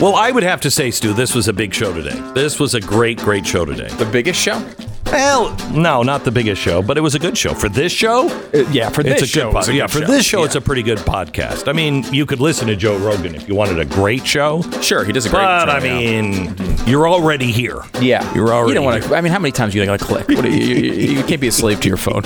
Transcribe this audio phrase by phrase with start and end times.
[0.00, 2.18] Well, I would have to say, Stu, this was a big show today.
[2.34, 3.88] This was a great, great show today.
[3.96, 4.66] The biggest show?
[5.06, 7.52] Well, no, not the biggest show, but it was a good show.
[7.52, 9.90] For this show, Uh, yeah, for this it's a show, good it's a yeah, good
[9.90, 10.06] for show.
[10.06, 11.68] this show, it's a pretty good podcast.
[11.68, 14.62] I mean, you could listen to Joe Rogan if you wanted a great show.
[14.80, 16.22] Sure, he does a great But I yeah.
[16.22, 16.54] mean,
[16.86, 17.82] you're already here.
[18.00, 19.08] Yeah, You're already You don't want here.
[19.10, 19.16] to.
[19.16, 20.28] I mean, how many times you got to click?
[20.28, 22.22] What do you, you, you can't be a slave to your phone.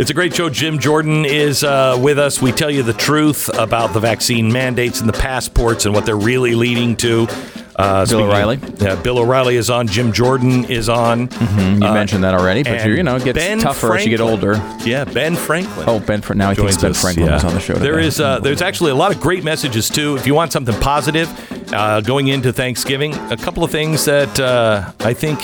[0.00, 0.48] It's a great show.
[0.48, 2.40] Jim Jordan is uh, with us.
[2.40, 6.16] We tell you the truth about the vaccine mandates and the passports and what they're
[6.16, 7.26] really leading to.
[7.76, 8.58] Uh, speaking- O'Reilly?
[8.78, 9.88] Yeah, Bill O'Reilly is on.
[9.88, 11.28] Jim Jordan is on.
[11.30, 14.22] You Uh, mentioned that already, but you know it gets Ben tougher as you get
[14.22, 14.54] older.
[14.86, 15.84] Yeah, Ben Franklin.
[15.86, 16.22] Oh, Ben.
[16.22, 17.46] Fra- now he thinks joins Ben us, Franklin yeah.
[17.46, 17.74] on the show.
[17.74, 18.06] There today.
[18.06, 20.16] is uh, there's actually a lot of great messages too.
[20.16, 21.28] If you want something positive
[21.74, 25.40] uh, going into Thanksgiving, a couple of things that uh, I think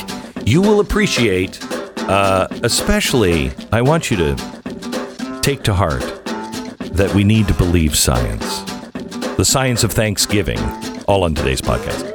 [0.47, 1.61] you will appreciate.
[2.09, 6.03] Uh, especially, I want you to take to heart
[6.93, 8.61] that we need to believe science,
[9.37, 10.59] the science of Thanksgiving.
[11.09, 12.13] All on today's podcast.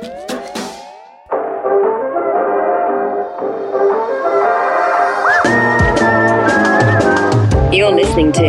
[7.73, 8.41] You're listening to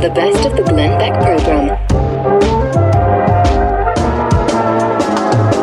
[0.00, 1.76] the best of the Glenn Beck program.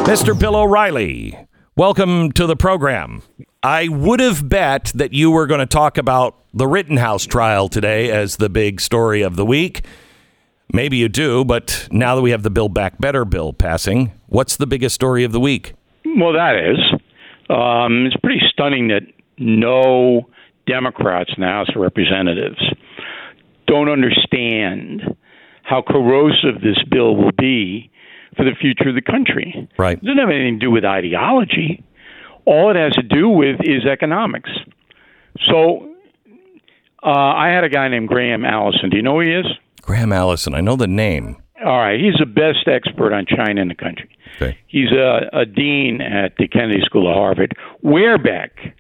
[0.05, 0.37] Mr.
[0.37, 1.37] Bill O'Reilly,
[1.75, 3.21] welcome to the program.
[3.63, 8.11] I would have bet that you were going to talk about the Rittenhouse trial today
[8.11, 9.85] as the big story of the week.
[10.73, 14.57] Maybe you do, but now that we have the Build Back Better bill passing, what's
[14.57, 15.75] the biggest story of the week?
[16.03, 16.77] Well, that is.
[17.49, 19.03] Um, it's pretty stunning that
[19.37, 20.27] no
[20.67, 22.61] Democrats in the House of Representatives
[23.67, 25.15] don't understand
[25.61, 27.89] how corrosive this bill will be
[28.35, 29.69] for the future of the country.
[29.77, 29.97] Right.
[29.97, 31.81] It doesn't have anything to do with ideology.
[32.45, 34.49] All it has to do with is economics.
[35.49, 35.93] So
[37.03, 38.89] uh, I had a guy named Graham Allison.
[38.89, 39.45] Do you know who he is?
[39.81, 41.37] Graham Allison, I know the name.
[41.65, 44.09] All right, he's the best expert on China in the country.
[44.35, 44.57] Okay.
[44.67, 47.55] He's a, a dean at the Kennedy School of Harvard.
[47.81, 48.75] where back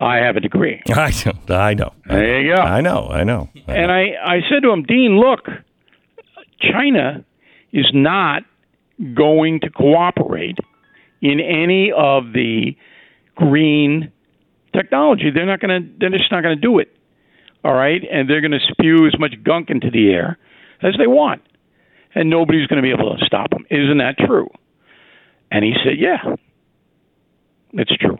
[0.00, 0.82] I have a degree.
[0.88, 1.54] I know.
[1.54, 1.92] I know.
[2.06, 2.62] There you go.
[2.62, 3.08] I know.
[3.08, 3.50] I know.
[3.68, 5.46] And I, I said to him, Dean, look,
[6.60, 7.24] China
[7.72, 8.42] is not
[9.14, 10.58] going to cooperate
[11.22, 12.76] in any of the
[13.36, 14.12] green
[14.74, 15.30] technology.
[15.30, 15.88] They're not going to.
[15.98, 16.94] They're just not going to do it.
[17.64, 20.36] All right, and they're going to spew as much gunk into the air
[20.82, 21.42] as they want,
[22.14, 23.64] and nobody's going to be able to stop them.
[23.70, 24.48] Isn't that true?
[25.52, 26.34] And he said, Yeah,
[27.72, 28.18] it's true.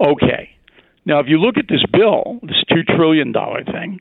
[0.00, 0.50] Okay.
[1.04, 4.00] Now, if you look at this bill, this $2 trillion thing,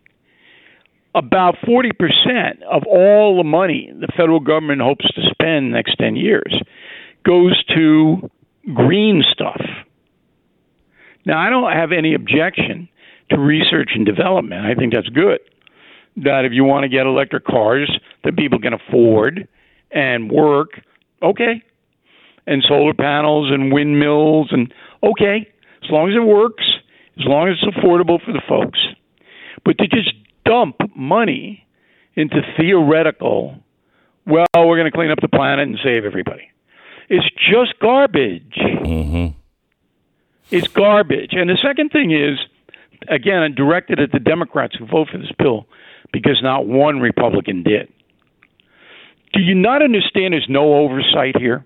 [1.16, 6.62] about 40% of all the money the federal government hopes to spend next 10 years
[7.28, 8.30] goes to
[8.74, 9.62] green stuff.
[11.26, 12.88] Now, I don't have any objection
[13.30, 14.66] to research and development.
[14.66, 15.40] I think that's good.
[16.16, 17.92] That if you want to get electric cars
[18.24, 19.48] that people can afford
[19.92, 20.82] and work,
[21.22, 21.62] okay.
[22.48, 24.74] And solar panels and windmills and
[25.04, 25.52] okay,
[25.84, 26.64] as long as it works,
[27.20, 28.80] as long as it's affordable for the folks.
[29.66, 30.14] But to just
[30.46, 31.68] dump money
[32.16, 33.62] into theoretical,
[34.26, 36.50] well, we're going to clean up the planet and save everybody.
[37.10, 38.56] It's just garbage.
[38.58, 39.38] Mm-hmm.
[40.52, 41.32] It's garbage.
[41.32, 42.38] And the second thing is,
[43.08, 45.68] again, I'm directed at the Democrats who vote for this bill
[46.12, 47.92] because not one Republican did.
[49.34, 51.66] Do you not understand there's no oversight here?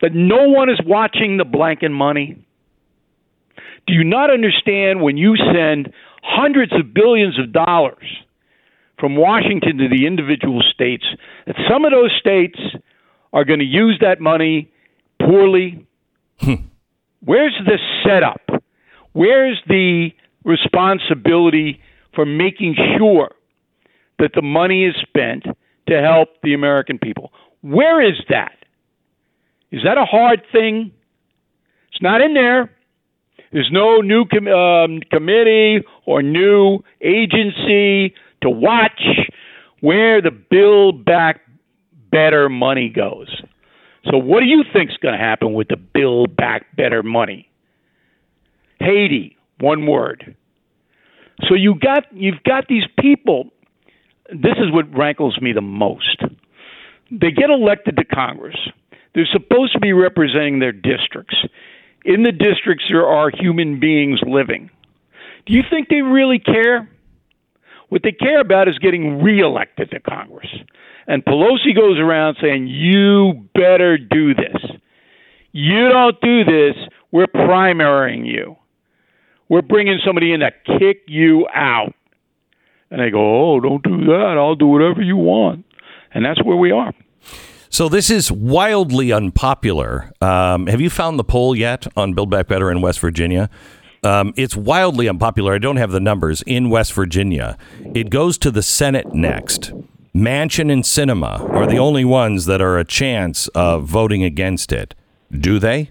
[0.00, 2.42] That no one is watching the blanket money?
[3.86, 5.92] Do you not understand when you send
[6.22, 8.04] hundreds of billions of dollars
[8.98, 11.04] from Washington to the individual states
[11.46, 12.58] that some of those states
[13.32, 14.70] are going to use that money
[15.20, 15.86] poorly?
[17.20, 18.62] Where's the setup?
[19.12, 20.10] Where's the
[20.44, 21.80] responsibility
[22.14, 23.32] for making sure
[24.18, 25.44] that the money is spent
[25.88, 27.32] to help the American people?
[27.62, 28.56] Where is that?
[29.70, 30.92] Is that a hard thing?
[31.92, 32.70] It's not in there.
[33.52, 39.02] There's no new com- um, committee or new agency to watch
[39.80, 41.40] where the Build Back
[42.10, 43.42] Better money goes.
[44.10, 47.48] So, what do you think's going to happen with the Build Back Better money?
[48.80, 50.34] Haiti, one word.
[51.48, 53.50] So you got you've got these people.
[54.30, 56.22] This is what rankles me the most.
[57.10, 58.56] They get elected to Congress.
[59.14, 61.36] They're supposed to be representing their districts.
[62.04, 64.70] In the districts, there are human beings living.
[65.46, 66.88] Do you think they really care?
[67.88, 70.48] What they care about is getting reelected to Congress.
[71.10, 74.62] And Pelosi goes around saying, You better do this.
[75.50, 76.76] You don't do this,
[77.10, 78.54] we're primarying you.
[79.48, 81.94] We're bringing somebody in to kick you out.
[82.92, 84.36] And they go, Oh, don't do that.
[84.38, 85.66] I'll do whatever you want.
[86.14, 86.92] And that's where we are.
[87.70, 90.12] So this is wildly unpopular.
[90.20, 93.50] Um, have you found the poll yet on Build Back Better in West Virginia?
[94.04, 95.54] Um, it's wildly unpopular.
[95.54, 97.58] I don't have the numbers in West Virginia.
[97.94, 99.72] It goes to the Senate next.
[100.20, 104.94] Manchin and Sinema are the only ones that are a chance of voting against it.
[105.32, 105.90] Do they?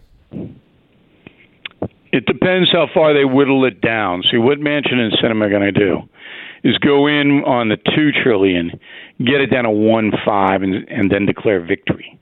[2.12, 4.24] It depends how far they whittle it down.
[4.30, 6.02] See, what Manchin and Sinema are going to do
[6.64, 8.80] is go in on the two trillion,
[9.18, 12.20] get it down to one five, and and then declare victory.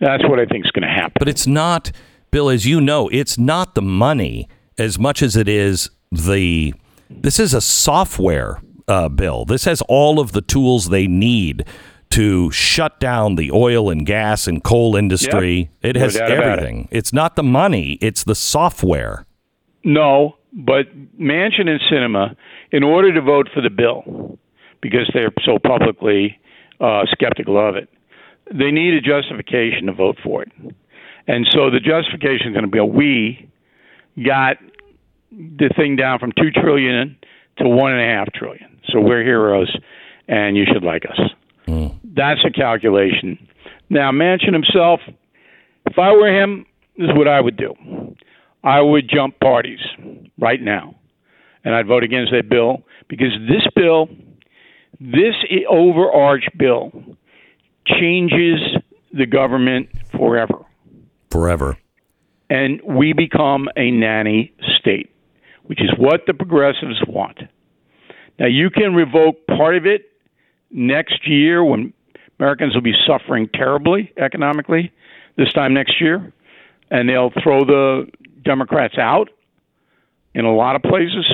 [0.00, 1.14] That's what I think is going to happen.
[1.20, 1.92] But it's not,
[2.32, 6.74] Bill, as you know, it's not the money as much as it is the.
[7.08, 9.44] This is a software uh, bill.
[9.44, 11.64] This has all of the tools they need
[12.10, 15.70] to shut down the oil and gas and coal industry.
[15.82, 15.96] Yep.
[15.96, 16.88] It has No everything.
[16.90, 19.26] It's not the money; it's the software.
[19.84, 20.86] No, but
[21.18, 22.36] Manchin and Sinema,
[22.70, 24.38] in order to vote for the bill,
[24.80, 26.38] because they're so publicly
[26.80, 27.88] uh, skeptical of it,
[28.52, 30.52] they need a justification to vote for it.
[31.26, 33.50] And so the justification is going to be we
[34.22, 34.58] got
[35.30, 37.16] the thing down from two trillion
[37.58, 38.71] to one and a half trillion.
[38.88, 39.74] So we're heroes,
[40.28, 41.18] and you should like us.
[41.68, 41.98] Mm.
[42.14, 43.38] That's a calculation.
[43.90, 45.00] Now, Manchin himself,
[45.86, 47.74] if I were him, this is what I would do.
[48.64, 49.80] I would jump parties
[50.38, 50.94] right now,
[51.64, 54.08] and I'd vote against that bill because this bill,
[55.00, 55.34] this
[55.68, 56.92] overarch bill,
[57.86, 58.60] changes
[59.12, 60.64] the government forever,
[61.30, 61.76] Forever.
[62.48, 65.10] and we become a nanny state,
[65.64, 67.38] which is what the progressives want.
[68.42, 70.10] Now, you can revoke part of it
[70.72, 71.92] next year when
[72.40, 74.90] Americans will be suffering terribly economically
[75.36, 76.32] this time next year,
[76.90, 78.08] and they'll throw the
[78.44, 79.28] Democrats out
[80.34, 81.24] in a lot of places.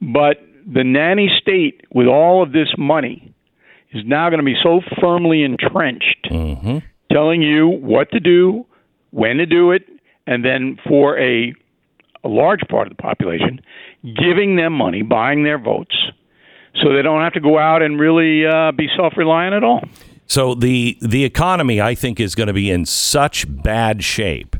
[0.00, 0.40] But
[0.72, 3.34] the nanny state, with all of this money,
[3.90, 6.78] is now going to be so firmly entrenched, mm-hmm.
[7.10, 8.64] telling you what to do,
[9.10, 9.82] when to do it,
[10.28, 11.52] and then for a,
[12.22, 13.60] a large part of the population,
[14.04, 15.96] giving them money, buying their votes,
[16.76, 19.82] so they don't have to go out and really uh, be self-reliant at all.
[20.26, 24.56] So the the economy, I think, is going to be in such bad shape,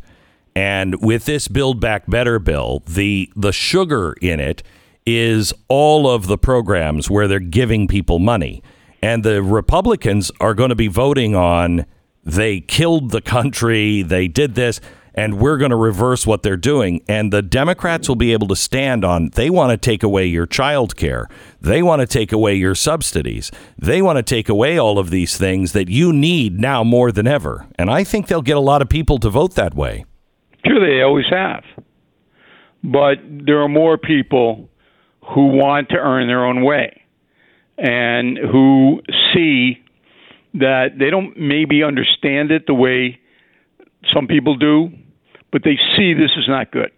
[0.54, 4.62] and with this Build Back Better bill, the the sugar in it
[5.06, 8.62] is all of the programs where they're giving people money,
[9.00, 11.86] and the Republicans are going to be voting on
[12.24, 14.80] they killed the country, they did this.
[15.20, 17.05] And we're going to reverse what they're doing.
[17.06, 20.46] And the Democrats will be able to stand on they want to take away your
[20.46, 21.28] child care.
[21.61, 23.50] They want to take away your subsidies.
[23.76, 27.26] They want to take away all of these things that you need now more than
[27.26, 27.67] ever.
[27.78, 30.06] And I think they'll get a lot of people to vote that way.
[30.64, 31.64] Sure, they always have.
[32.82, 34.70] But there are more people
[35.34, 37.02] who want to earn their own way
[37.76, 39.02] and who
[39.34, 39.84] see
[40.55, 43.20] that they don't maybe understand it the way
[44.15, 44.91] some people do,
[45.52, 46.90] but they see this is not good.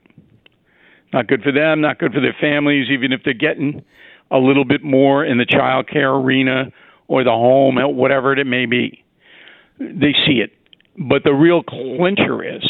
[1.12, 3.84] Not good for them, not good for their families, even if they're getting
[4.30, 6.72] a little bit more in the child care arena
[7.06, 9.04] or the home, uh, whatever it may be.
[9.78, 10.52] They see it.
[10.96, 12.62] But the real clincher is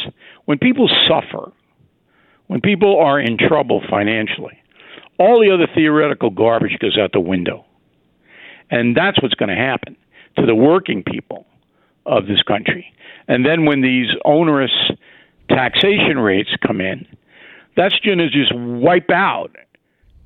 [0.44, 1.52] when people suffer,
[2.48, 4.58] when people are in trouble financially,
[5.18, 7.64] all the other theoretical garbage goes out the window.
[8.70, 9.96] And that's what's going to happen
[10.36, 11.46] to the working people
[12.06, 12.92] of this country.
[13.28, 14.72] And then when these onerous
[15.54, 17.06] taxation rates come in,
[17.76, 19.54] that's going to just wipe out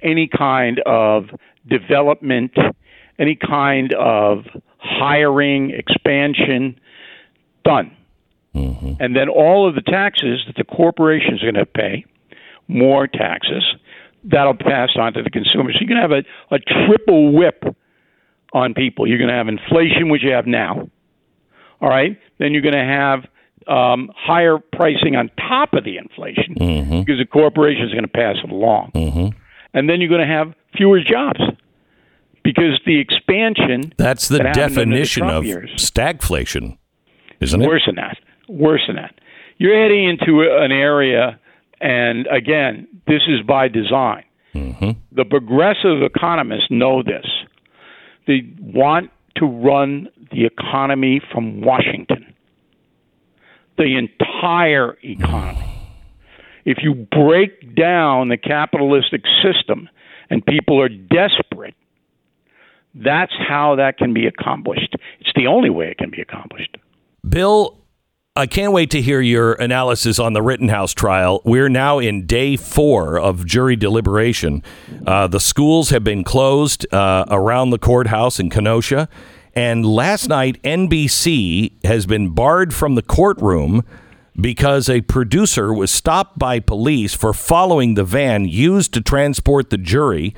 [0.02, 1.30] any kind of
[1.68, 2.52] development,
[3.18, 4.44] any kind of
[4.78, 6.78] hiring, expansion,
[7.64, 7.96] done.
[8.54, 8.94] Mm-hmm.
[9.00, 12.04] And then all of the taxes that the corporations are going to pay,
[12.68, 13.64] more taxes,
[14.24, 15.72] that'll pass on to the consumer.
[15.72, 17.64] So you're going to have a, a triple whip
[18.52, 19.06] on people.
[19.06, 20.88] You're going to have inflation, which you have now.
[21.80, 22.18] All right.
[22.38, 23.26] Then you're going to have
[23.66, 27.00] um, higher pricing on top of the inflation mm-hmm.
[27.00, 28.92] because the corporations are going to pass it along.
[28.94, 29.36] Mm-hmm.
[29.74, 31.40] And then you're going to have fewer jobs
[32.42, 35.70] because the expansion That's the that under the definition of years.
[35.76, 36.78] stagflation,
[37.40, 37.66] isn't it?
[37.66, 38.18] Worse than that.
[38.48, 39.14] Worse than that.
[39.58, 41.40] You're heading into an area,
[41.80, 44.24] and again, this is by design.
[44.54, 44.90] Mm-hmm.
[45.12, 47.26] The progressive economists know this.
[48.26, 52.25] They want to run the economy from Washington.
[53.76, 55.62] The entire economy.
[56.64, 59.88] If you break down the capitalistic system
[60.30, 61.74] and people are desperate,
[62.94, 64.94] that's how that can be accomplished.
[65.20, 66.76] It's the only way it can be accomplished.
[67.28, 67.78] Bill,
[68.34, 71.40] I can't wait to hear your analysis on the Rittenhouse trial.
[71.44, 74.62] We're now in day four of jury deliberation.
[75.06, 79.08] Uh, the schools have been closed uh, around the courthouse in Kenosha.
[79.56, 83.84] And last night, NBC has been barred from the courtroom
[84.38, 89.78] because a producer was stopped by police for following the van used to transport the
[89.78, 90.34] jury.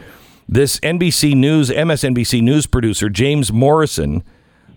[0.48, 4.22] This NBC News, MSNBC News producer, James Morrison,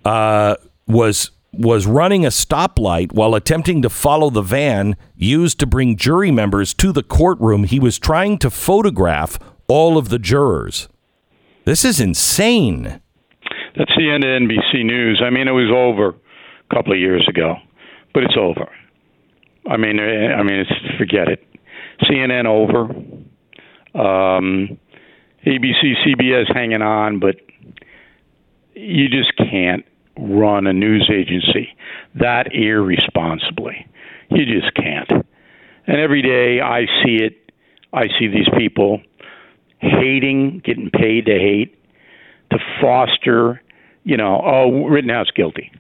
[0.03, 0.55] uh,
[0.87, 6.31] was was running a stoplight while attempting to follow the van used to bring jury
[6.31, 7.65] members to the courtroom.
[7.65, 10.87] He was trying to photograph all of the jurors.
[11.65, 13.00] This is insane.
[13.75, 15.21] That's the end of NBC News.
[15.25, 17.55] I mean, it was over a couple of years ago,
[18.13, 18.69] but it's over.
[19.69, 21.45] I mean, eh, I mean, it's forget it.
[22.03, 22.81] CNN over.
[23.93, 24.77] Um,
[25.45, 27.35] ABC, CBS hanging on, but
[28.73, 29.85] you just can't
[30.17, 31.69] run a news agency
[32.15, 33.87] that irresponsibly.
[34.29, 35.09] You just can't.
[35.87, 37.51] And every day I see it.
[37.93, 39.01] I see these people
[39.79, 41.77] hating, getting paid to hate,
[42.51, 43.61] to foster,
[44.03, 45.71] you know, oh, Rittenhouse guilty.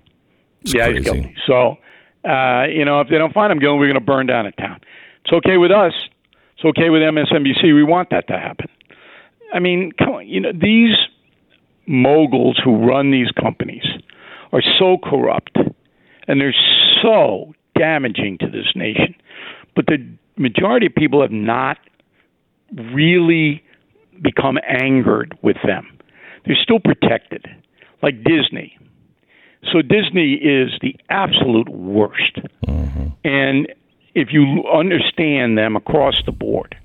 [0.61, 0.97] It's yeah, crazy.
[0.97, 1.35] he's guilty.
[1.47, 1.77] So,
[2.27, 4.51] uh, you know, if they don't find him guilty, we're going to burn down a
[4.51, 4.79] town.
[5.23, 5.93] It's okay with us.
[6.55, 7.73] It's okay with MSNBC.
[7.75, 8.67] We want that to happen.
[9.53, 10.95] I mean, come on, you know, these
[11.87, 13.83] moguls who run these companies
[14.53, 15.57] are so corrupt
[16.27, 16.55] and they're
[17.01, 19.15] so damaging to this nation.
[19.75, 19.97] But the
[20.37, 21.77] majority of people have not
[22.93, 23.63] really
[24.21, 25.97] become angered with them.
[26.45, 27.45] They're still protected,
[28.01, 28.77] like Disney.
[29.71, 32.39] So Disney is the absolute worst.
[32.65, 33.07] Mm-hmm.
[33.23, 33.67] And
[34.15, 36.75] if you understand them across the board,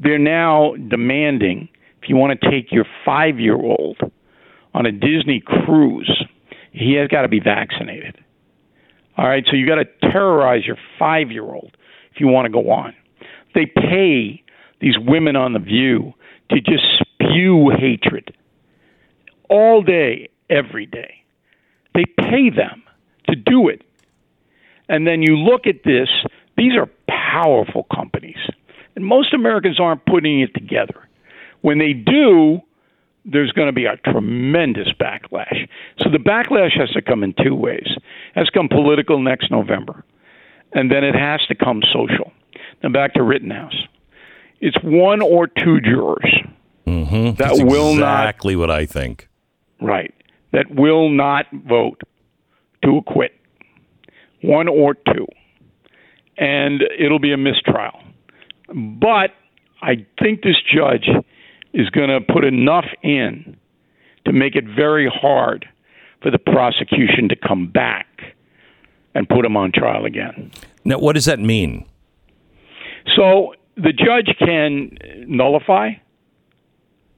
[0.00, 1.68] they're now demanding
[2.02, 3.98] if you want to take your five year old
[4.74, 6.24] on a Disney cruise,
[6.72, 8.16] he has got to be vaccinated.
[9.16, 11.76] All right, so you got to terrorize your five year old
[12.12, 12.94] if you want to go on.
[13.54, 14.42] They pay
[14.80, 16.14] these women on The View
[16.50, 18.36] to just spew hatred
[19.48, 21.22] all day, every day.
[21.94, 22.82] They pay them
[23.28, 23.82] to do it.
[24.88, 26.08] And then you look at this,
[26.56, 28.38] these are powerful companies.
[28.96, 31.08] And most Americans aren't putting it together.
[31.60, 32.60] When they do,
[33.24, 35.68] there's going to be a tremendous backlash.
[35.98, 37.86] So the backlash has to come in two ways.
[37.86, 38.02] It
[38.34, 40.04] has to come political next November,
[40.72, 42.32] and then it has to come social.
[42.82, 43.76] Now back to Rittenhouse.
[44.60, 46.34] It's one or two jurors
[46.86, 47.24] mm-hmm.
[47.26, 49.27] that That's will not exactly what I think.
[49.80, 50.14] Right.
[50.52, 52.00] That will not vote
[52.84, 53.32] to acquit.
[54.42, 55.26] One or two.
[56.36, 58.00] And it'll be a mistrial.
[58.68, 59.30] But
[59.82, 61.08] I think this judge
[61.72, 63.56] is going to put enough in
[64.24, 65.66] to make it very hard
[66.22, 68.06] for the prosecution to come back
[69.14, 70.50] and put him on trial again.
[70.84, 71.86] Now, what does that mean?
[73.16, 75.90] So the judge can nullify.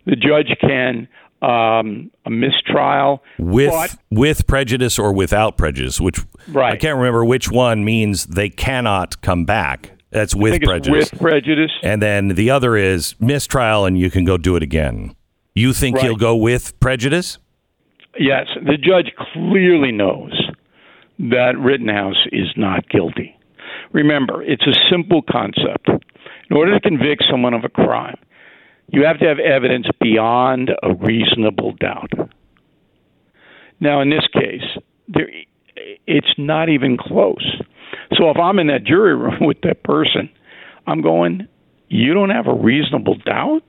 [0.07, 1.09] The judge can
[1.43, 6.75] um, a mistrial With but- with prejudice or without prejudice, which Right.
[6.75, 9.93] I can't remember which one means they cannot come back.
[10.11, 11.11] That's with prejudice.
[11.13, 11.71] with prejudice.
[11.83, 15.15] and then the other is mistrial and you can go do it again.
[15.55, 16.05] You think Right.
[16.07, 17.39] he'll go with prejudice?
[18.19, 20.33] Yes, the judge clearly knows
[21.21, 23.37] that Rittenhouse is not guilty.
[23.93, 25.89] Remember, it's a simple concept.
[26.51, 28.17] In order to convict someone of a crime,
[28.93, 32.13] you have to have evidence beyond a reasonable doubt.
[33.79, 34.65] Now, in this case,
[35.09, 35.29] there,
[36.07, 37.63] it's not even close.
[38.15, 40.29] So if I'm in that jury room with that person,
[40.87, 41.47] I'm going,
[41.89, 43.63] you don't have a reasonable doubt?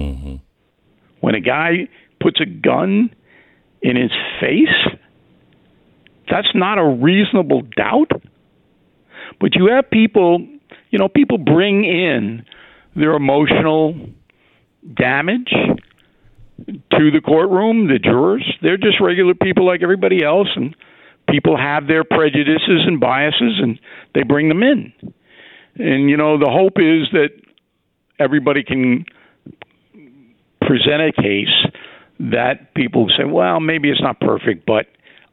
[0.00, 0.36] Mm-hmm.
[1.20, 1.88] When a guy
[2.20, 3.14] puts a gun
[3.82, 4.10] in his
[4.40, 4.96] face,
[6.30, 8.10] that's not a reasonable doubt.
[9.38, 10.46] But you have people,
[10.90, 12.44] you know, people bring in
[12.96, 13.94] their emotional
[14.94, 15.52] damage
[16.66, 18.44] to the courtroom, the jurors.
[18.62, 20.76] They're just regular people like everybody else, and
[21.28, 23.78] people have their prejudices and biases, and
[24.14, 24.92] they bring them in.
[25.76, 27.30] And, you know, the hope is that
[28.18, 29.06] everybody can
[30.60, 31.66] present a case
[32.20, 34.86] that people say, well, maybe it's not perfect, but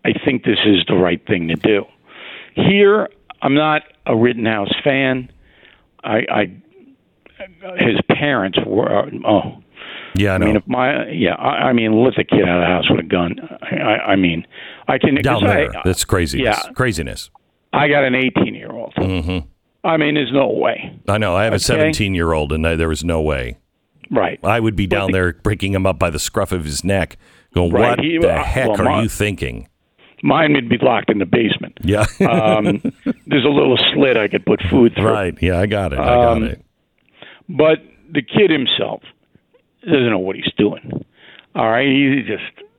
[0.03, 1.85] I think this is the right thing to do.
[2.55, 3.09] Here,
[3.41, 5.29] I'm not a Rittenhouse fan.
[6.03, 6.61] I, I
[7.77, 8.99] his parents were.
[9.05, 9.63] Uh, oh,
[10.15, 12.61] Yeah, I I mean, if my yeah, I, I mean, let the kid out of
[12.61, 13.35] the house with a gun.
[13.61, 14.45] I, I, mean,
[14.87, 15.71] I can Down 'cause I- there.
[15.85, 16.43] That's craziness.
[16.65, 17.29] Yeah, Craziness.
[17.71, 18.93] I got an 18 year old.
[18.95, 19.47] Mm-hmm.
[19.83, 20.99] I mean, there's no way.
[21.07, 21.35] I know.
[21.35, 23.57] I have a 17 year old, and I, there was no way.
[24.11, 24.39] Right.
[24.43, 27.15] I would be down there breaking him up by the scruff of his neck,
[27.53, 27.89] going, Right.
[27.97, 29.67] "What He- the uh, heck well, are you thinking?"
[30.23, 31.77] Mine would be locked in the basement.
[31.81, 32.05] Yeah.
[32.19, 32.81] Um,
[33.27, 35.05] there's a little slit I could put food through.
[35.11, 35.37] right.
[35.41, 35.99] Yeah, I got it.
[35.99, 36.65] I got Um, it.
[37.49, 37.79] But
[38.11, 39.01] the kid himself
[39.83, 41.05] doesn't know what he's doing.
[41.55, 41.87] All right.
[41.87, 42.69] He's just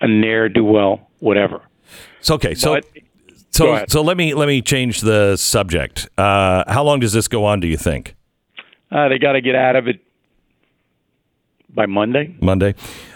[0.00, 1.62] a ne'er do well, whatever.
[2.20, 2.54] So okay.
[2.54, 2.86] So but,
[3.50, 6.08] so so let me let me change the subject.
[6.18, 7.60] Uh, how long does this go on?
[7.60, 8.16] Do you think
[8.90, 10.00] uh, they got to get out of it
[11.68, 12.36] by Monday.
[12.40, 12.74] Monday?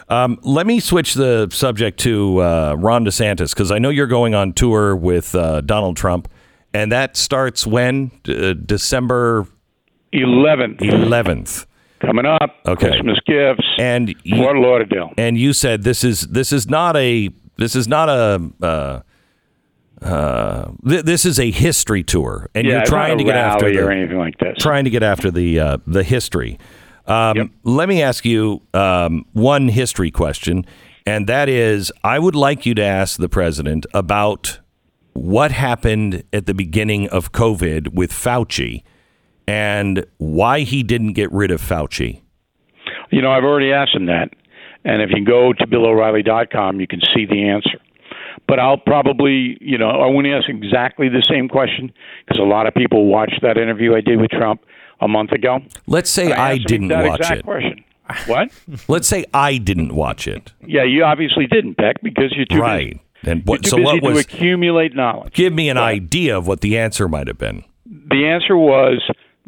[0.08, 4.34] Um, let me switch the subject to uh, Ron DeSantis because I know you're going
[4.34, 6.28] on tour with uh, Donald Trump,
[6.72, 9.46] and that starts when D- uh, December
[10.12, 11.66] 11th 11th.
[12.00, 12.56] coming up.
[12.66, 12.90] Okay.
[12.90, 13.64] Christmas gifts.
[13.78, 15.12] And you, Fort Lauderdale.
[15.18, 19.00] and you said this is this is not a this is not a uh,
[20.02, 23.80] uh, th- this is a history tour, and yeah, you're trying to get after the,
[23.80, 24.56] or anything like this.
[24.58, 26.58] trying to get after the uh, the history.
[27.06, 27.46] Um, Yep.
[27.64, 30.64] Let me ask you um, one history question,
[31.06, 34.60] and that is, I would like you to ask the president about
[35.14, 38.82] what happened at the beginning of COVID with Fauci,
[39.48, 42.20] and why he didn't get rid of Fauci.
[43.10, 44.28] You know, I've already asked him that.
[44.84, 47.78] And if you go to BillO'Reilly.com, you can see the answer.
[48.46, 51.92] But I'll probably, you know, I won't ask exactly the same question
[52.26, 54.62] because a lot of people watched that interview I did with Trump
[55.00, 55.60] a month ago.
[55.86, 57.44] Let's say I, him didn't watch it.
[57.44, 57.84] question.
[58.26, 58.50] What?
[58.88, 60.52] Let's say I didn't watch it.
[60.66, 62.92] yeah, you obviously didn't, Beck, because you're too right.
[63.22, 63.30] busy.
[63.30, 63.66] And what?
[63.66, 64.20] So what to was?
[64.20, 65.32] accumulate knowledge.
[65.34, 65.96] Give me an Right.
[65.96, 67.64] idea of what the answer might have been.
[67.86, 69.02] The answer was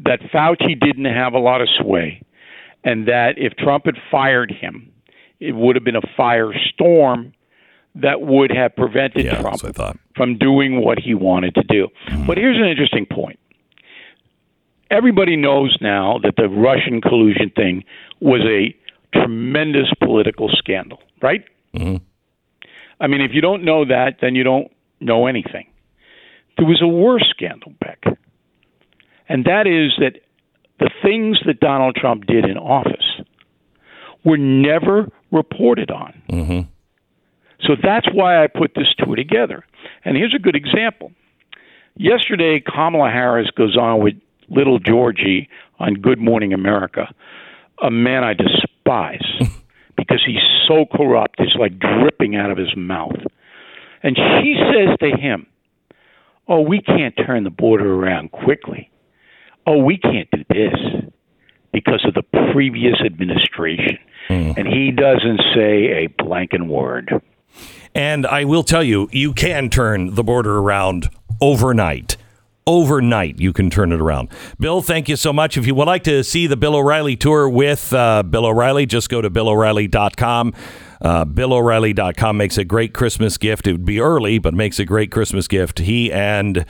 [0.04, 2.22] that Fauci didn't have a lot of sway,
[2.84, 4.90] and that if Trump had fired him,
[5.38, 7.32] it would have been a firestorm
[7.94, 9.60] that would have prevented Yeah, Trump
[10.14, 11.88] from doing what he wanted to do.
[12.26, 13.38] But here's an interesting point.
[14.90, 17.84] Everybody knows now that the Russian collusion thing
[18.20, 18.74] was a
[19.14, 21.44] tremendous political scandal, right?
[23.00, 25.66] I mean, if you don't know that, then you don't know anything.
[26.58, 28.04] There was a worse scandal, Beck,
[29.30, 30.20] and that is that
[30.80, 33.22] the things that Donald Trump did in office
[34.24, 36.20] were never reported on.
[36.28, 36.60] Mm-hmm.
[37.62, 39.64] So that's why I put this tour together.
[40.04, 41.12] And here's a good example.
[41.96, 44.14] Yesterday, Kamala Harris goes on with
[44.48, 47.14] little Georgie on Good Morning America,
[47.80, 49.24] a man I despise
[49.96, 53.16] because he's so corrupt, it's like dripping out of his mouth.
[54.02, 55.46] And she says to him,
[56.48, 58.89] Oh, we can't turn the border around quickly.
[59.66, 60.74] Oh, we can't do this
[61.72, 63.98] because of the previous administration.
[64.28, 67.20] And he doesn't say a blanking word.
[67.94, 72.16] And I will tell you, you can turn the border around overnight.
[72.66, 74.28] Overnight, you can turn it around.
[74.60, 75.56] Bill, thank you so much.
[75.56, 79.08] If you would like to see the Bill O'Reilly tour with uh, Bill O'Reilly, just
[79.08, 80.54] go to BillO'Reilly.com.
[81.00, 83.66] Uh, BillO'Reilly.com makes a great Christmas gift.
[83.66, 85.80] It would be early, but makes a great Christmas gift.
[85.80, 86.64] He and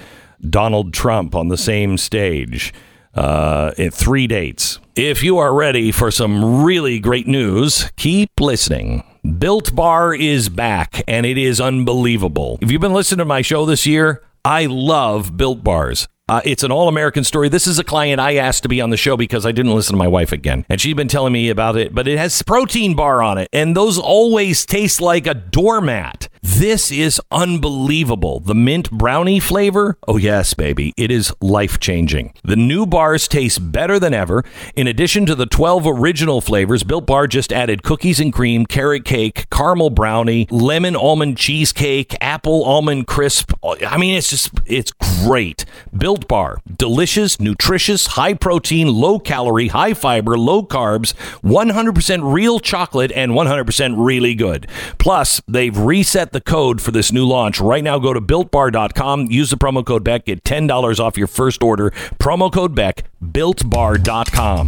[0.48, 2.72] Donald Trump on the same stage
[3.14, 4.78] uh, in three dates.
[4.96, 9.04] If you are ready for some really great news, keep listening.
[9.38, 12.58] Built Bar is back, and it is unbelievable.
[12.62, 16.08] If you've been listening to my show this year, I love Built Bars.
[16.30, 17.48] Uh, it's an all American story.
[17.48, 19.94] This is a client I asked to be on the show because I didn't listen
[19.94, 20.64] to my wife again.
[20.68, 23.48] And she's been telling me about it, but it has protein bar on it.
[23.52, 26.28] And those always taste like a doormat.
[26.42, 28.40] This is unbelievable.
[28.40, 29.98] The mint brownie flavor?
[30.08, 30.94] Oh, yes, baby.
[30.96, 32.32] It is life changing.
[32.42, 34.42] The new bars taste better than ever.
[34.74, 39.04] In addition to the 12 original flavors, Built Bar just added cookies and cream, carrot
[39.04, 43.52] cake, caramel brownie, lemon almond cheesecake, apple almond crisp.
[43.62, 45.66] I mean, it's just, it's great.
[45.94, 53.12] Built Bar, delicious, nutritious, high protein, low calorie, high fiber, low carbs, 100% real chocolate,
[53.12, 54.66] and 100% really good.
[54.96, 57.60] Plus, they've reset the code for this new launch.
[57.60, 61.62] Right now, go to builtbar.com, use the promo code Beck, get $10 off your first
[61.62, 61.90] order.
[62.18, 64.66] Promo code Beck, builtbar.com.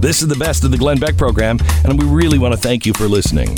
[0.00, 2.86] This is the best of the Glenn Beck program, and we really want to thank
[2.86, 3.56] you for listening.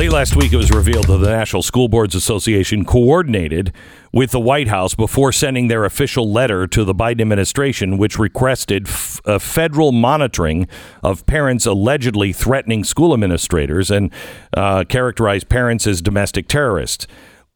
[0.00, 3.70] Late last week, it was revealed that the National School Boards Association coordinated
[4.14, 8.88] with the White House before sending their official letter to the Biden administration, which requested
[9.26, 10.68] uh, federal monitoring
[11.02, 14.10] of parents allegedly threatening school administrators and
[14.56, 17.06] uh, characterized parents as domestic terrorists.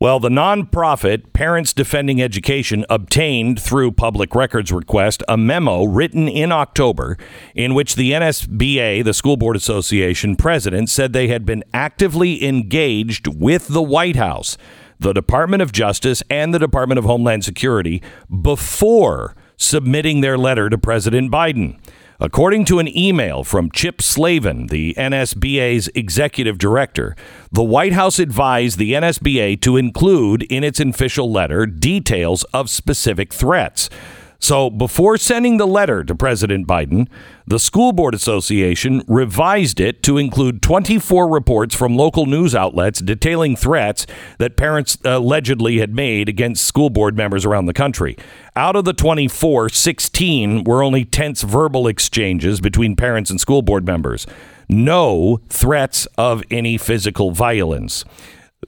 [0.01, 6.51] Well, the nonprofit Parents Defending Education obtained through public records request a memo written in
[6.51, 7.17] October
[7.55, 13.29] in which the NSBA, the School Board Association president, said they had been actively engaged
[13.29, 14.59] with the White House,
[14.99, 18.03] the Department of Justice, and the Department of Homeland Security
[18.43, 21.79] before submitting their letter to President Biden.
[22.25, 27.15] According to an email from Chip Slaven, the NSBA's executive director,
[27.53, 33.31] the White House advised the NSBA to include in its official letter details of specific
[33.31, 33.91] threats.
[34.39, 37.09] So, before sending the letter to President Biden,
[37.47, 43.55] the School Board Association revised it to include 24 reports from local news outlets detailing
[43.55, 44.07] threats
[44.39, 48.17] that parents allegedly had made against school board members around the country.
[48.57, 53.85] Out of the 24, 16 were only tense verbal exchanges between parents and school board
[53.85, 54.27] members.
[54.67, 58.07] No threats of any physical violence.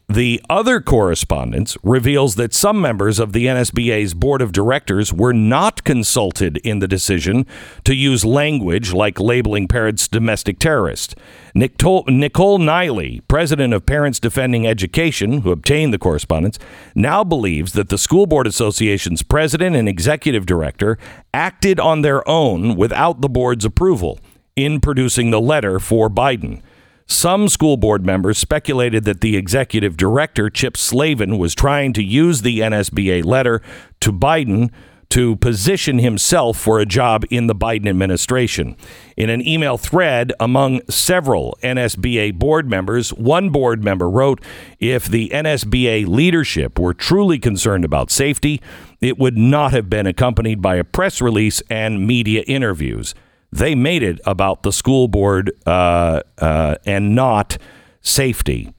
[0.08, 5.84] The other correspondence reveals that some members of the NSBA's board of directors were not
[5.84, 7.46] consulted in the decision
[7.84, 11.14] to use language like labeling parents domestic terrorists.
[11.54, 16.58] Nicole, Nicole Neily, president of Parents Defending Education, who obtained the correspondence,
[16.94, 20.98] now believes that the School Board Association's president and executive director
[21.32, 24.18] acted on their own without the board's approval
[24.54, 26.62] in producing the letter for Biden.
[27.06, 32.42] Some school board members speculated that the executive director, Chip Slaven, was trying to use
[32.42, 33.62] the NSBA letter
[34.00, 34.70] to Biden
[35.10, 38.76] to position himself for a job in the Biden administration.
[39.16, 44.42] In an email thread among several NSBA board members, one board member wrote
[44.80, 48.60] If the NSBA leadership were truly concerned about safety,
[49.00, 53.14] it would not have been accompanied by a press release and media interviews
[53.52, 57.58] they made it about the school board uh, uh, and not
[58.00, 58.72] safety.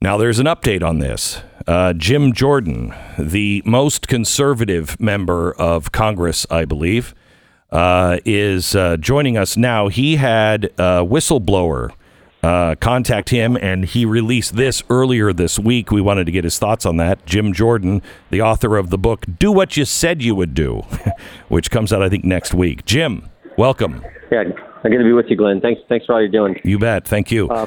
[0.00, 1.42] Now, there's an update on this.
[1.66, 7.14] Uh, Jim Jordan, the most conservative member of Congress, I believe,
[7.70, 9.88] uh, is uh, joining us now.
[9.88, 11.90] He had a whistleblower
[12.42, 15.90] uh, contact him, and he released this earlier this week.
[15.90, 17.24] We wanted to get his thoughts on that.
[17.26, 20.82] Jim Jordan, the author of the book "Do What You Said You Would Do,"
[21.48, 22.84] which comes out, I think, next week.
[22.84, 24.04] Jim, welcome.
[24.30, 24.44] Yeah,
[24.84, 25.60] I'm going to be with you, Glenn.
[25.60, 26.60] Thanks, thanks for all you're doing.
[26.64, 27.06] You bet.
[27.06, 27.48] Thank you.
[27.48, 27.66] Uh,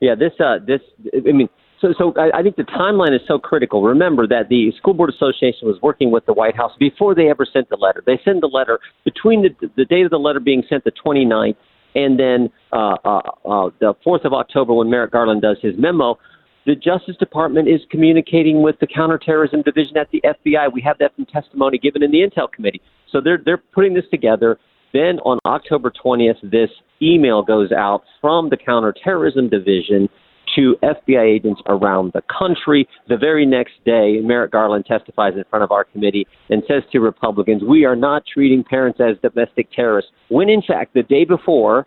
[0.00, 0.80] yeah, this, uh, this,
[1.14, 1.48] I mean,
[1.80, 3.82] so, so I, I think the timeline is so critical.
[3.82, 7.46] Remember that the School Board Association was working with the White House before they ever
[7.50, 8.02] sent the letter.
[8.06, 11.56] They sent the letter between the, the date of the letter being sent, the 29th,
[11.96, 16.18] and then uh, uh, uh, the 4th of October when Merrick Garland does his memo,
[16.66, 20.72] the Justice Department is communicating with the Counterterrorism Division at the FBI.
[20.72, 22.82] We have that from testimony given in the Intel Committee.
[23.10, 24.58] So they're they're putting this together.
[24.92, 30.08] Then on October 20th, this email goes out from the Counterterrorism Division
[30.56, 32.88] to FBI agents around the country.
[33.08, 36.98] The very next day, Merrick Garland testifies in front of our committee and says to
[36.98, 41.86] Republicans, We are not treating parents as domestic terrorists, when in fact, the day before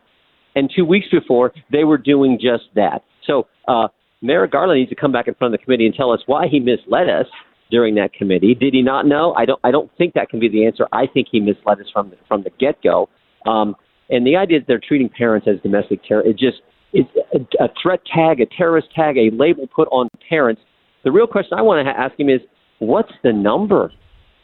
[0.56, 3.04] and two weeks before, they were doing just that.
[3.26, 3.88] So, uh,
[4.22, 6.48] Merrick Garland needs to come back in front of the committee and tell us why
[6.48, 7.28] he misled us
[7.72, 8.56] during that committee.
[8.56, 9.34] Did he not know?
[9.38, 9.60] I don't.
[9.64, 10.88] I don't think that can be the answer.
[10.92, 13.10] I think he misled us from the, from the get go.
[13.46, 13.76] Um,
[14.10, 16.62] and the idea that they're treating parents as domestic terror, it just
[16.94, 20.62] it's a, a threat tag, a terrorist tag, a label put on parents.
[21.04, 22.42] The real question I want to ask him is,
[22.80, 23.92] what's the number?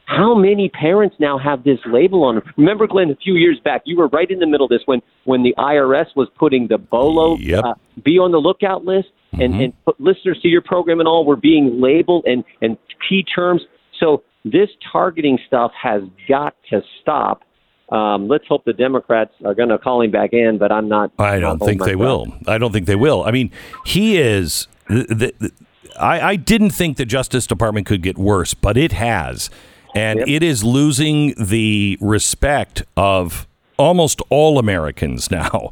[0.06, 2.44] How many parents now have this label on them?
[2.58, 5.02] Remember, Glenn, a few years back, you were right in the middle of this when
[5.24, 7.64] when the IRS was putting the BOLO yep.
[7.64, 9.42] uh, be on the lookout list, mm-hmm.
[9.42, 12.78] and and listeners to your program and all were being labeled and and
[13.10, 13.62] key terms.
[14.00, 17.42] So this targeting stuff has got to stop.
[17.90, 21.12] Um, let's hope the Democrats are going to call him back in, but I'm not.
[21.20, 22.34] I don't think they will.
[22.48, 23.24] I don't think they will.
[23.24, 23.52] I mean,
[23.86, 24.68] he is.
[24.88, 25.52] The, the,
[26.00, 29.50] I, I didn't think the Justice Department could get worse, but it has.
[29.94, 30.28] And yep.
[30.28, 35.72] it is losing the respect of almost all Americans now,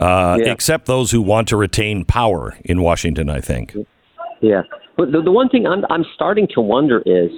[0.00, 0.52] uh, yeah.
[0.52, 3.76] except those who want to retain power in Washington, I think.
[4.40, 4.62] Yeah.
[4.96, 7.30] But the, the one thing I'm, I'm starting to wonder is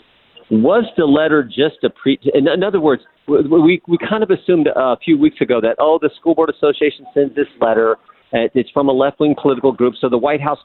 [0.50, 2.18] was the letter just a pre?
[2.34, 5.98] In, in other words, we we kind of assumed a few weeks ago that oh,
[6.00, 7.96] the school board association sends this letter.
[8.32, 10.58] Uh, it's from a left wing political group, so the White House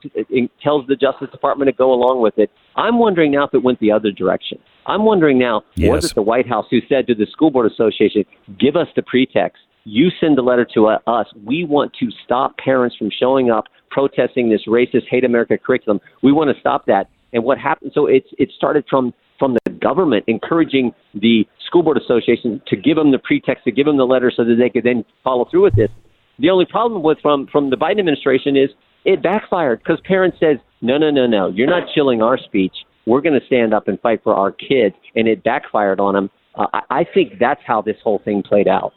[0.64, 2.50] tells the Justice Department to go along with it.
[2.76, 4.58] I'm wondering now if it went the other direction.
[4.88, 5.92] I'm wondering now, yes.
[5.92, 8.26] was it the White House who said to the School Board Association,
[8.60, 9.62] give us the pretext?
[9.84, 11.28] You send a letter to us.
[11.46, 16.00] We want to stop parents from showing up protesting this racist, hate America curriculum.
[16.24, 17.10] We want to stop that.
[17.34, 17.92] And what happened?
[17.94, 22.96] So it's it started from from the government encouraging the school board association to give
[22.96, 25.64] them the pretext to give them the letter so that they could then follow through
[25.64, 25.90] with this.
[26.38, 28.70] The only problem with from from the Biden administration is
[29.04, 32.74] it backfired because parents says, no, no, no, no, you're not chilling our speech.
[33.08, 36.30] We're going to stand up and fight for our kids, and it backfired on them.
[36.54, 38.94] Uh, I, I think that's how this whole thing played out.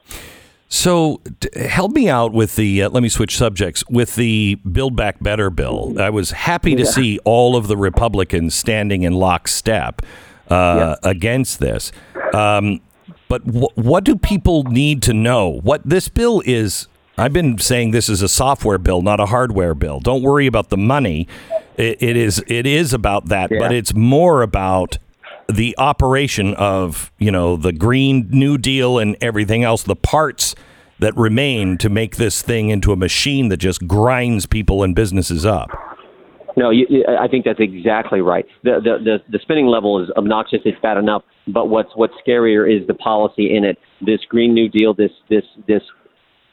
[0.69, 2.83] So, d- help me out with the.
[2.83, 5.95] Uh, let me switch subjects with the Build Back Better bill.
[5.99, 10.03] I was happy to see all of the Republicans standing in lockstep
[10.51, 11.93] uh, against this.
[12.33, 12.81] Um,
[13.29, 15.61] but wh- what do people need to know?
[15.63, 16.89] What this bill is?
[17.17, 20.01] I've been saying this is a software bill, not a hardware bill.
[20.01, 21.29] Don't worry about the money.
[21.77, 22.43] It, it is.
[22.49, 24.99] It is about that, but it's more about
[25.49, 30.55] the operation of you know the green new deal and everything else the parts
[31.01, 35.45] that remain to make this thing into a machine that just grinds people and businesses
[35.45, 35.69] up
[36.57, 38.45] No, you, I think that's exactly right.
[38.63, 40.61] The, the the the spending level is obnoxious.
[40.65, 41.23] It's bad enough.
[41.49, 43.77] But what's what's scarier is the policy in it.
[44.01, 44.95] This Green New Deal.
[44.95, 45.83] This this this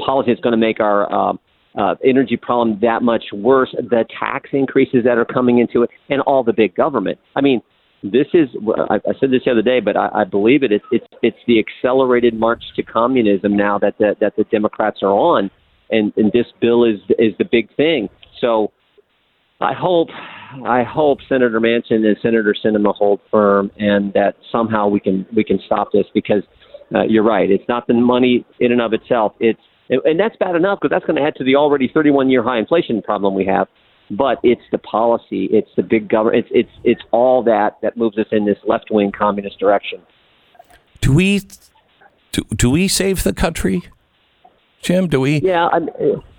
[0.03, 1.33] policy that's going to make our uh,
[1.77, 3.69] uh, energy problem that much worse.
[3.77, 7.19] The tax increases that are coming into it, and all the big government.
[7.35, 7.61] I mean,
[8.01, 8.49] this is.
[8.89, 10.71] I, I said this the other day, but I, I believe it.
[10.71, 15.13] It's it's it's the accelerated march to communism now that the, that the Democrats are
[15.13, 15.51] on,
[15.91, 18.09] and and this bill is is the big thing.
[18.39, 18.71] So.
[19.61, 20.09] I hope,
[20.65, 25.43] I hope Senator Manchin and Senator Sinema hold firm, and that somehow we can we
[25.43, 26.43] can stop this because
[26.93, 27.49] uh, you're right.
[27.49, 29.33] It's not the money in and of itself.
[29.39, 32.43] It's and that's bad enough because that's going to add to the already 31 year
[32.43, 33.67] high inflation problem we have.
[34.09, 38.17] But it's the policy, it's the big government, it's it's it's all that that moves
[38.17, 40.01] us in this left wing communist direction.
[41.01, 41.41] do we
[42.31, 43.83] do, do we save the country
[44.81, 45.79] jim do we Yeah, I,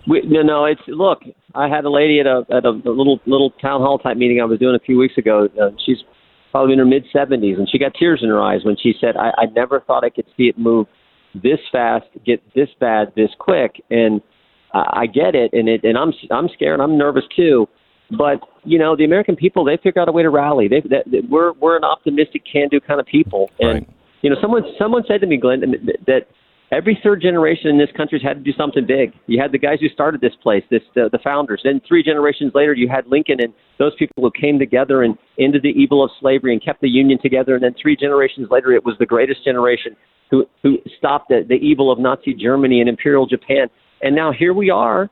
[0.07, 0.65] we, no, no.
[0.65, 1.23] It's look.
[1.55, 4.45] I had a lady at a at a little little town hall type meeting I
[4.45, 5.49] was doing a few weeks ago.
[5.61, 5.99] Uh, she's
[6.51, 9.17] probably in her mid seventies, and she got tears in her eyes when she said,
[9.17, 10.87] I, "I never thought I could see it move
[11.35, 14.21] this fast, get this bad, this quick." And
[14.73, 16.81] I I get it, and it and I'm I'm scared.
[16.81, 17.69] I'm nervous too.
[18.11, 20.69] But you know, the American people they figure out a way to rally.
[20.69, 23.89] They that, that we're we're an optimistic, can-do kind of people, and Right.
[24.23, 25.61] you know, someone someone said to me, Glenn,
[26.07, 26.27] that
[26.73, 29.13] every third generation in this country's had to do something big.
[29.27, 31.61] You had the guys who started this place, this the, the founders.
[31.63, 35.63] Then three generations later, you had Lincoln and those people who came together and ended
[35.63, 37.55] the evil of slavery and kept the Union together.
[37.55, 39.95] And then three generations later, it was the greatest generation
[40.31, 43.69] who who stopped the, the evil of Nazi Germany and Imperial Japan.
[44.01, 45.11] And now here we are,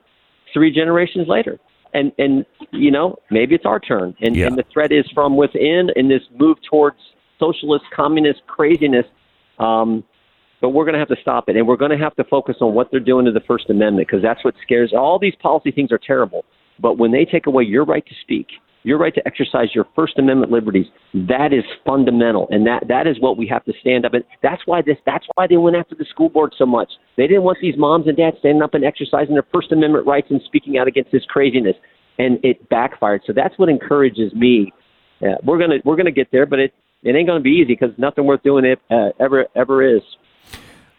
[0.52, 1.58] three generations later.
[1.92, 4.14] And and you know maybe it's our turn.
[4.22, 4.46] And, Yeah.
[4.46, 6.96] and the threat is from within in this move towards
[7.38, 9.06] socialist communist craziness.
[9.58, 10.04] Um,
[10.60, 12.56] but we're going to have to stop it, and we're going to have to focus
[12.60, 14.92] on what they're doing to the First Amendment because that's what scares.
[14.96, 16.44] All these policy things are terrible,
[16.80, 18.48] but when they take away your right to speak,
[18.82, 23.20] your right to exercise your First Amendment liberties, that is fundamental, and that that is
[23.20, 24.14] what we have to stand up.
[24.14, 24.96] And that's why this.
[25.04, 26.90] That's why they went after the school board so much.
[27.16, 30.28] They didn't want these moms and dads standing up and exercising their First Amendment rights
[30.30, 31.76] and speaking out against this craziness,
[32.18, 33.22] and it backfired.
[33.26, 34.72] So that's what encourages me.
[35.22, 37.90] Uh, we're gonna we're gonna get there, but it it ain't gonna be easy because
[37.98, 40.02] nothing worth doing it uh, ever ever is.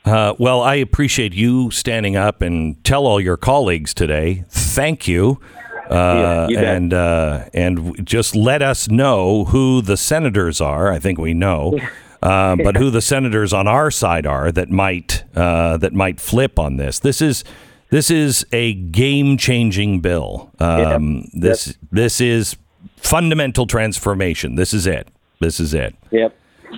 [0.06, 4.46] Uh, well, I appreciate you standing up and tell all your colleagues today.
[4.50, 5.40] Thank you.
[5.90, 10.92] Uh, Yeah, and uh, and just let us know who the senators are.
[10.92, 11.78] I think we know,
[12.24, 16.58] uh, but who the senators on our side are that might uh, that might flip
[16.58, 17.00] on this.
[17.00, 17.44] This is
[17.90, 20.50] this is a game changing bill.
[20.60, 22.56] Um, This this is
[22.96, 24.56] fundamental transformation.
[24.56, 25.10] This is it.
[25.42, 25.94] This is it.
[26.12, 26.36] Yep.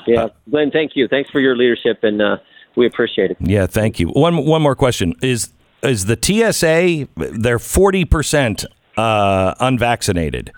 [0.08, 0.28] Yeah.
[0.50, 1.08] Glenn, thank you.
[1.08, 2.38] Thanks for your leadership, and uh,
[2.76, 3.38] we appreciate it.
[3.40, 4.10] Yeah, thank you.
[4.10, 5.50] One one more question is
[5.82, 7.08] is the TSA
[7.38, 8.66] they're forty percent
[8.98, 10.52] uh, unvaccinated,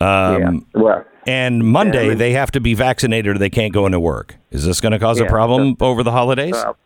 [0.00, 4.36] um, Well, and Monday they have to be vaccinated or they can't go into work.
[4.50, 6.52] Is this going to cause a Yeah, problem over the holidays?
[6.52, 6.76] well,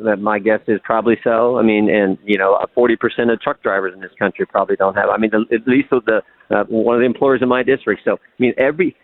[0.00, 1.58] that my guess is probably so.
[1.58, 4.94] I mean, and you know, forty percent of truck drivers in this country probably don't
[4.94, 5.08] have.
[5.10, 8.02] I mean, the, at least with the uh, one of the employers in my district.
[8.04, 8.96] So, I mean, every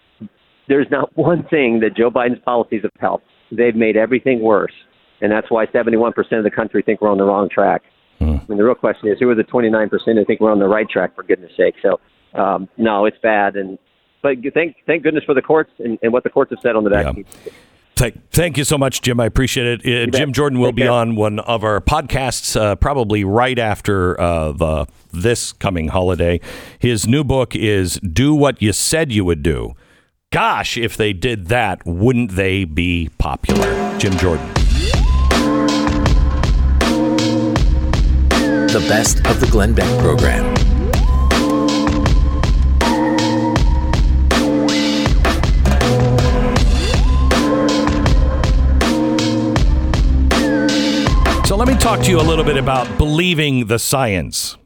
[0.69, 3.27] there's not one thing that Joe Biden's policies have helped.
[3.51, 4.73] They've made everything worse,
[5.21, 7.83] and that's why 71% of the country think we're on the wrong track.
[8.21, 10.67] I mean, the real question is, who are the 29% who think we're on the
[10.69, 11.15] right track?
[11.15, 11.75] For goodness' sake.
[11.83, 12.01] So,
[12.35, 13.79] um, no, it's bad, and
[14.23, 16.85] but thank thank goodness for the courts and, and what the courts have said on
[16.85, 17.25] the vaccine.
[17.95, 19.19] Thank, thank you so much, Jim.
[19.19, 20.09] I appreciate it.
[20.09, 20.93] Uh, Jim Jordan will Take be care.
[20.93, 26.41] on one of our podcasts uh, probably right after uh, the this coming holiday.
[26.79, 29.75] His new book is "Do What You Said You Would Do."
[30.31, 33.99] Gosh, if they did that, wouldn't they be popular?
[33.99, 34.49] Jim Jordan.
[38.69, 40.55] The best of the Glenn Beck program.
[51.47, 54.59] So let me talk to you a little bit about believing the science.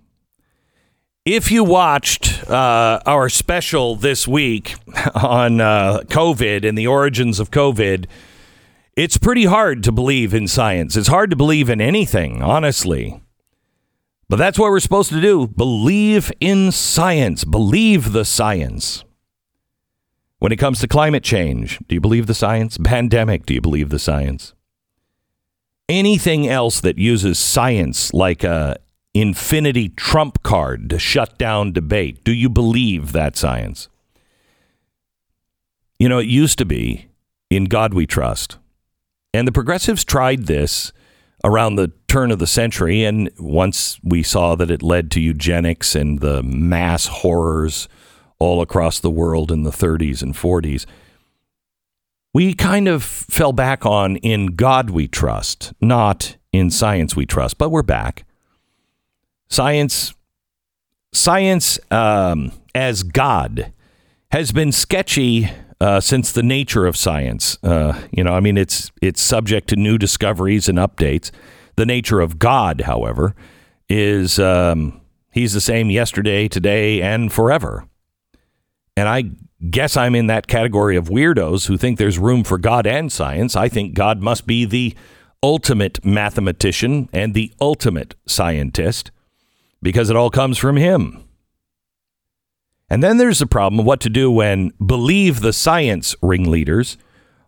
[1.24, 4.74] If you watched uh, our special this week
[5.14, 8.06] on uh, COVID and the origins of COVID,
[8.96, 10.96] it's pretty hard to believe in science.
[10.96, 13.21] It's hard to believe in anything, honestly.
[14.32, 19.04] But that's what we're supposed to do believe in science, believe the science.
[20.38, 22.78] When it comes to climate change, do you believe the science?
[22.78, 24.54] Pandemic, do you believe the science?
[25.86, 28.78] Anything else that uses science like a
[29.12, 33.90] infinity trump card to shut down debate, do you believe that science?
[35.98, 37.10] You know, it used to be
[37.50, 38.56] in God we trust.
[39.34, 40.90] And the progressives tried this
[41.44, 43.04] around the turn of the century.
[43.04, 47.88] And once we saw that it led to eugenics and the mass horrors
[48.38, 50.86] all across the world in the 30s and 40s,
[52.34, 57.58] we kind of fell back on in God we trust, not in science we trust.
[57.58, 58.24] But we're back.
[59.48, 60.14] Science,
[61.12, 63.72] science um, as God
[64.30, 65.50] has been sketchy
[65.82, 67.58] uh, since the nature of science.
[67.64, 71.32] Uh, you know, I mean, it's it's subject to new discoveries and updates.
[71.74, 73.34] The nature of God, however,
[73.88, 75.00] is um,
[75.32, 77.88] he's the same yesterday, today, and forever.
[78.96, 79.24] And I
[79.70, 83.56] guess I'm in that category of weirdos who think there's room for God and science.
[83.56, 84.94] I think God must be the
[85.42, 89.10] ultimate mathematician and the ultimate scientist
[89.82, 91.24] because it all comes from him.
[92.92, 96.98] And then there's the problem of what to do when believe the science ringleaders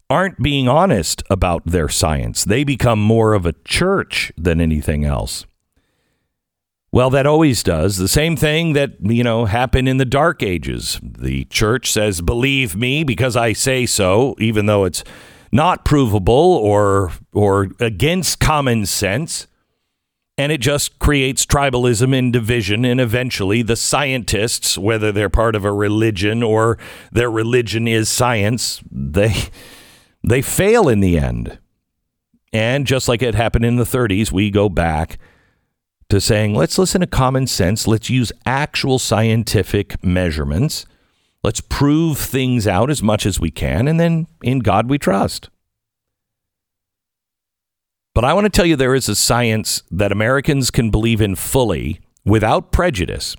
[0.09, 2.45] aren't being honest about their science.
[2.45, 5.45] They become more of a church than anything else.
[6.93, 7.99] Well, that always does.
[7.99, 10.99] The same thing that, you know, happened in the dark ages.
[11.03, 15.05] The church says, "Believe me because I say so," even though it's
[15.53, 19.47] not provable or or against common sense
[20.37, 25.65] and it just creates tribalism and division and eventually the scientists whether they're part of
[25.65, 26.79] a religion or
[27.13, 29.35] their religion is science they
[30.27, 31.59] they fail in the end.
[32.53, 35.19] And just like it happened in the 30s we go back
[36.09, 37.87] to saying let's listen to common sense.
[37.87, 40.87] Let's use actual scientific measurements.
[41.43, 45.51] Let's prove things out as much as we can and then in god we trust
[48.15, 51.35] but I want to tell you there is a science that Americans can believe in
[51.35, 53.37] fully without prejudice,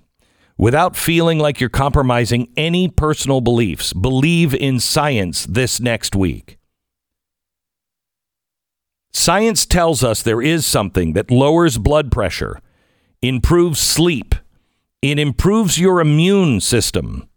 [0.57, 3.93] without feeling like you're compromising any personal beliefs.
[3.93, 6.57] Believe in science this next week.
[9.13, 12.59] Science tells us there is something that lowers blood pressure,
[13.21, 14.35] improves sleep,
[15.01, 17.29] it improves your immune system,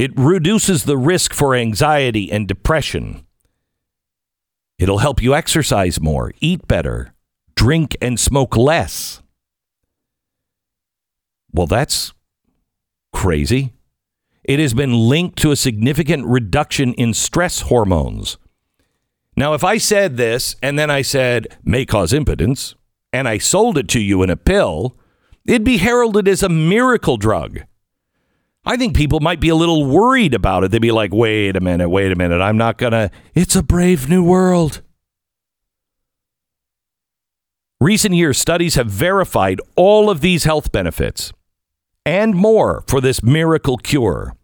[0.00, 3.24] it reduces the risk for anxiety and depression.
[4.80, 7.12] It'll help you exercise more, eat better,
[7.54, 9.20] drink and smoke less.
[11.52, 12.14] Well, that's
[13.12, 13.74] crazy.
[14.42, 18.38] It has been linked to a significant reduction in stress hormones.
[19.36, 22.74] Now, if I said this and then I said may cause impotence
[23.12, 24.96] and I sold it to you in a pill,
[25.44, 27.64] it'd be heralded as a miracle drug.
[28.64, 30.70] I think people might be a little worried about it.
[30.70, 32.40] They'd be like, wait a minute, wait a minute.
[32.40, 33.10] I'm not going to.
[33.34, 34.82] It's a brave new world.
[37.80, 41.32] Recent years, studies have verified all of these health benefits
[42.04, 44.36] and more for this miracle cure.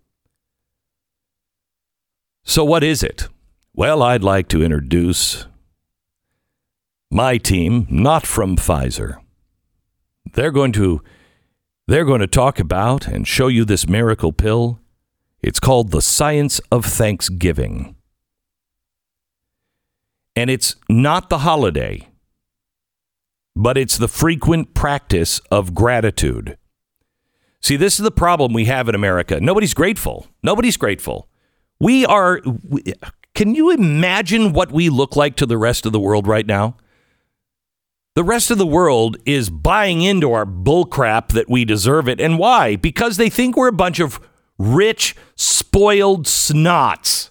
[2.45, 3.29] So, what is it?
[3.75, 5.47] Well, I'd like to introduce
[7.11, 9.19] my team, not from Pfizer.
[10.33, 11.03] They're going to
[11.87, 14.81] they're going to talk about and show you this miracle pill.
[15.43, 17.95] It's called the science of Thanksgiving.
[20.35, 22.09] And it's not the holiday,
[23.55, 26.59] but it's the frequent practice of gratitude.
[27.63, 29.41] See, this is the problem we have in America.
[29.41, 30.27] Nobody's grateful.
[30.43, 31.29] Nobody's grateful.
[31.81, 32.41] We are.
[33.35, 36.77] Can you imagine what we look like to the rest of the world right now?
[38.17, 42.19] The rest of the world is buying into our bullcrap that we deserve it.
[42.19, 42.75] And why?
[42.75, 44.19] Because they think we're a bunch of
[44.59, 47.29] rich, spoiled snots,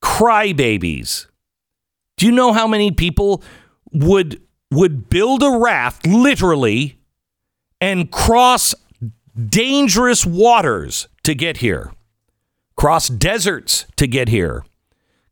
[0.00, 1.26] crybabies.
[2.16, 3.42] Do you know how many people
[3.92, 7.00] would would build a raft literally
[7.80, 8.76] and cross
[9.48, 11.92] dangerous waters to get here?
[12.76, 14.64] Cross deserts to get here.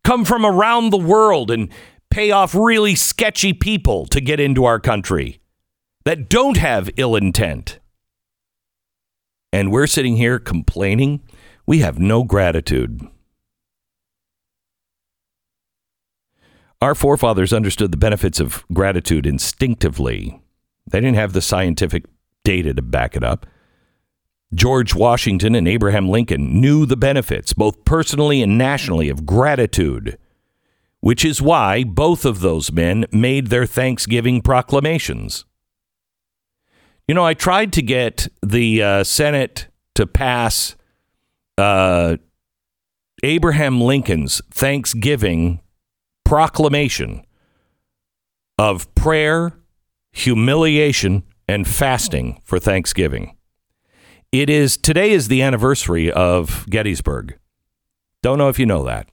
[0.03, 1.69] Come from around the world and
[2.11, 5.41] pay off really sketchy people to get into our country
[6.05, 7.79] that don't have ill intent.
[9.53, 11.23] And we're sitting here complaining.
[11.67, 13.07] We have no gratitude.
[16.81, 20.41] Our forefathers understood the benefits of gratitude instinctively.
[20.87, 22.05] They didn't have the scientific
[22.45, 23.47] data to back it up.
[24.55, 30.17] George Washington and Abraham Lincoln knew the benefits, both personally and nationally, of gratitude,
[31.01, 35.45] which is why both of those men made their Thanksgiving proclamations.
[37.07, 40.77] You know, I tried to get the uh, Senate to pass
[41.57, 42.17] uh,
[43.23, 45.61] Abraham Lincoln's Thanksgiving
[46.25, 47.25] proclamation
[48.59, 49.55] of prayer,
[50.13, 53.37] humiliation, and fasting for Thanksgiving.
[54.31, 57.39] It is today is the anniversary of Gettysburg.
[58.23, 59.09] Don't know if you know that.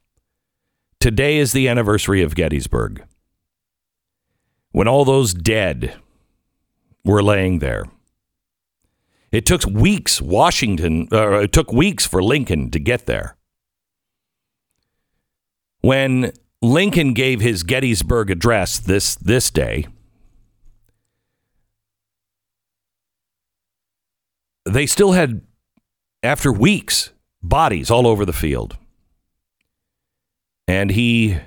[1.06, 3.06] Today is the anniversary of Gettysburg.
[4.72, 5.98] When all those dead
[7.04, 7.86] were laying there.
[9.32, 13.38] It took weeks Washington uh, it took weeks for Lincoln to get there.
[15.82, 16.32] When
[16.64, 19.86] Lincoln gave his Gettysburg address this this day,
[24.66, 25.42] they still had
[26.24, 27.12] after weeks
[27.44, 28.76] bodies all over the field.
[30.68, 31.38] And he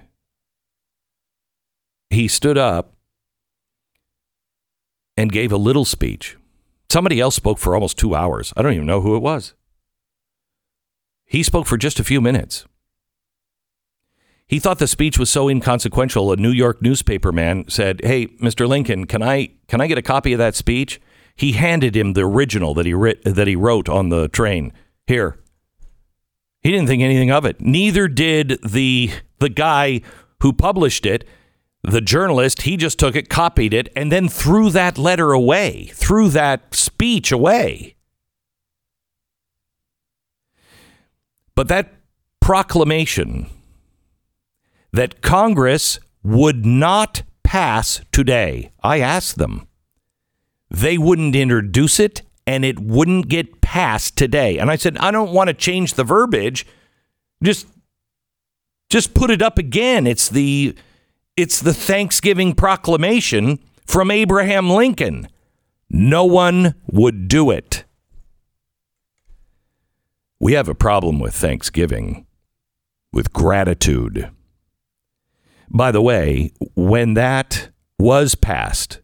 [2.11, 2.95] he stood up
[5.16, 6.37] and gave a little speech.
[6.91, 8.53] Somebody else spoke for almost 2 hours.
[8.57, 9.55] I don't even know who it was.
[11.27, 12.64] He spoke for just a few minutes.
[14.47, 16.33] He thought the speech was so inconsequential.
[16.33, 18.66] A New York newspaper man said, "Hey, Mr.
[18.66, 21.01] Lincoln, can I can I get a copy of that speech?"
[21.37, 24.73] He handed him the original that he writ, that he wrote on the train.
[25.07, 25.39] Here.
[26.62, 27.61] He didn't think anything of it.
[27.61, 30.00] Neither did the the guy
[30.42, 31.26] who published it,
[31.82, 32.62] the journalist.
[32.62, 37.30] He just took it, copied it, and then threw that letter away, threw that speech
[37.30, 37.94] away.
[41.54, 41.92] But that
[42.40, 43.48] proclamation
[44.92, 48.70] that Congress would not pass today.
[48.82, 49.66] I asked them.
[50.70, 54.57] They wouldn't introduce it and it wouldn't get passed today.
[54.57, 56.66] And I said, I don't want to change the verbiage.
[57.43, 57.66] Just
[58.89, 60.07] just put it up again.
[60.07, 60.75] It's the
[61.37, 65.29] it's the Thanksgiving proclamation from Abraham Lincoln.
[65.91, 67.85] No one would do it.
[70.41, 72.27] We have a problem with Thanksgiving,
[73.12, 74.31] with gratitude.
[75.69, 79.01] By the way, when that was passed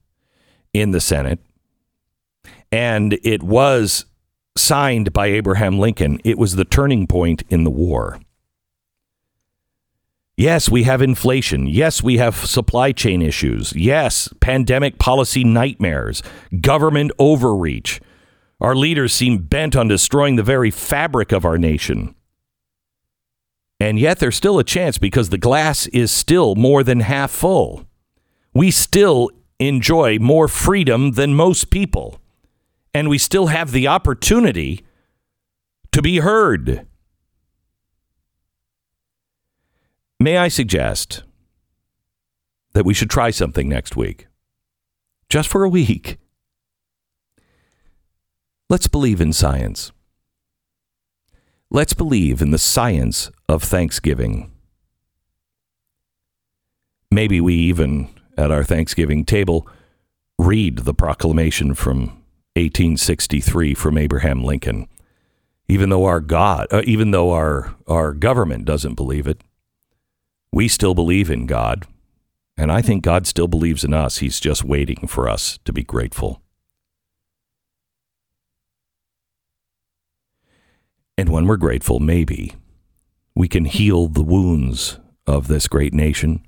[0.73, 1.41] in the Senate
[2.73, 4.07] and it was
[4.57, 8.21] signed by Abraham Lincoln, it was the turning point in the war.
[10.37, 11.69] Yes, we have inflation.
[11.69, 13.73] Yes, we have supply chain issues.
[13.75, 16.23] Yes, pandemic policy nightmares,
[16.61, 18.01] government overreach.
[18.61, 22.15] Our leaders seem bent on destroying the very fabric of our nation.
[23.79, 27.87] And yet there's still a chance because the glass is still more than half full.
[28.53, 32.21] We still enjoy more freedom than most people.
[32.95, 34.85] And we still have the opportunity
[35.91, 36.87] to be heard.
[40.21, 41.25] May I suggest
[42.73, 44.29] that we should try something next week?
[45.29, 46.19] Just for a week.
[48.71, 49.93] Let's believe in science.
[51.71, 54.53] Let's believe in the science of Thanksgiving.
[57.11, 59.69] Maybe we even, at our Thanksgiving table,
[60.39, 62.24] read the proclamation from
[62.57, 64.89] 1863 from Abraham Lincoln.
[65.67, 69.41] Even though our God, uh, even though our, our government doesn't believe it,
[70.53, 71.87] we still believe in God.
[72.57, 74.19] And I think God still believes in us.
[74.19, 76.41] He's just waiting for us to be grateful.
[81.19, 82.55] And when we're grateful, maybe
[83.35, 86.47] we can heal the wounds of this great nation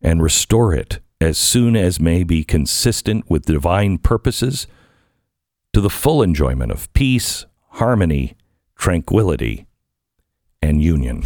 [0.00, 4.66] and restore it as soon as may be consistent with divine purposes
[5.74, 8.36] to the full enjoyment of peace, harmony,
[8.76, 9.66] tranquility,
[10.62, 11.24] and union.